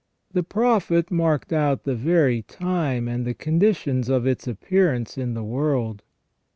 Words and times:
The 0.33 0.41
Prophet 0.41 1.11
marked 1.11 1.53
out 1.53 1.83
the 1.83 1.93
very 1.93 2.41
time 2.41 3.07
and 3.07 3.23
the 3.23 3.35
conditions 3.35 4.09
of 4.09 4.25
its 4.25 4.47
appearance 4.47 5.15
in 5.15 5.35
the 5.35 5.43
world. 5.43 6.01